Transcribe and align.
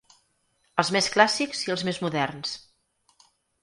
Els 0.85 0.91
més 0.95 1.11
clàssics 1.17 1.63
i 1.69 1.77
els 1.77 1.87
més 1.91 2.03
moderns. 2.09 2.59